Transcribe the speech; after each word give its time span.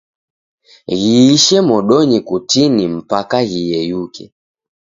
Ghiishe 0.99 1.57
modonyi 1.69 2.19
kutini 2.29 2.83
mpaka 2.97 3.37
ghiyeyuke. 3.49 4.23